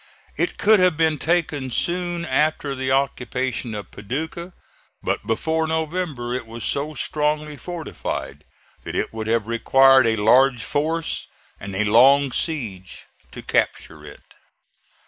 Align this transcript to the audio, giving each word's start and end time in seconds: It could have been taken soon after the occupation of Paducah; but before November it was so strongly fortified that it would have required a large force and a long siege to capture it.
It 0.35 0.57
could 0.57 0.79
have 0.79 0.97
been 0.97 1.19
taken 1.19 1.69
soon 1.69 2.25
after 2.25 2.73
the 2.73 2.91
occupation 2.91 3.75
of 3.75 3.91
Paducah; 3.91 4.51
but 5.03 5.27
before 5.27 5.67
November 5.67 6.33
it 6.33 6.47
was 6.47 6.63
so 6.63 6.95
strongly 6.95 7.55
fortified 7.55 8.43
that 8.83 8.95
it 8.95 9.13
would 9.13 9.27
have 9.27 9.45
required 9.45 10.07
a 10.07 10.15
large 10.15 10.63
force 10.63 11.27
and 11.59 11.75
a 11.75 11.83
long 11.83 12.31
siege 12.31 13.05
to 13.29 13.43
capture 13.43 14.03
it. 14.03 14.23